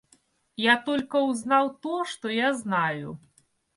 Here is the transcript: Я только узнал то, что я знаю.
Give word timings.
Я 0.57 0.77
только 0.77 1.17
узнал 1.17 1.75
то, 1.77 2.05
что 2.05 2.27
я 2.27 2.55
знаю. 2.55 3.19